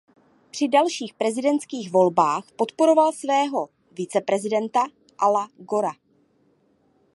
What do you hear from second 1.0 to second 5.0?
prezidentských volbách podporoval svého viceprezidenta